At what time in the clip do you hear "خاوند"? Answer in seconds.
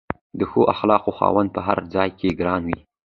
1.17-1.49